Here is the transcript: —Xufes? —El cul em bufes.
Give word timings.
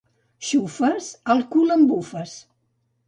—Xufes? 0.45 1.09
—El 1.33 1.45
cul 1.53 1.75
em 1.77 1.85
bufes. 1.93 2.35